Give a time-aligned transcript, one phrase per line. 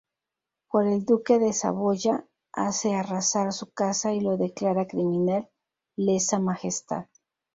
[0.71, 5.47] Pero el Duque de Saboya hace arrasar su casa y lo declara criminal
[5.95, 7.05] "lesa-majestad".